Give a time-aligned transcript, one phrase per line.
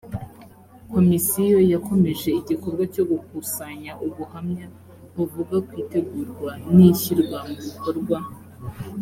[0.91, 4.65] komisiyo yakomeje igikorwa cyo gukusanya ubuhamya
[5.15, 8.17] buvuga ku itegurwa n ishyirwa mu bikorwa